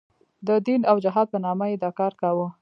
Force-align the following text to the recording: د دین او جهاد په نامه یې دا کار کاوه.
د 0.47 0.49
دین 0.67 0.81
او 0.91 0.97
جهاد 1.03 1.27
په 1.33 1.37
نامه 1.45 1.65
یې 1.71 1.77
دا 1.83 1.89
کار 1.99 2.13
کاوه. 2.21 2.47